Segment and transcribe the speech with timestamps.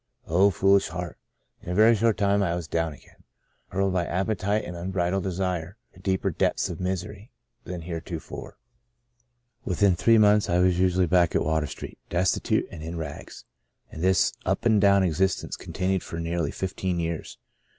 [0.25, 1.19] Oh, foolish heart
[1.59, 3.23] 1 In a very short time I was down again—
[3.69, 7.29] hurled by appetite and un bridled desire to deeper depths of misery
[7.65, 8.57] than heretofore."
[9.63, 13.45] Within three months I was usually back at Water Street, destitute, and in rags.
[13.91, 17.37] And this up and down existence continued for nearly fifteen years.